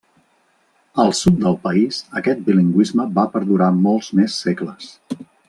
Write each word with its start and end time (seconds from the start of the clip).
Al 1.03 1.11
sud 1.19 1.37
del 1.43 1.57
país 1.65 1.99
aquest 2.21 2.41
bilingüisme 2.47 3.05
va 3.19 3.27
perdurar 3.37 3.69
molts 3.85 4.11
més 4.23 4.41
segles. 4.49 4.91